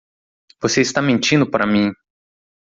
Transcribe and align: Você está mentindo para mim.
Você 0.59 0.81
está 0.81 0.99
mentindo 0.99 1.47
para 1.47 1.67
mim. 1.67 1.91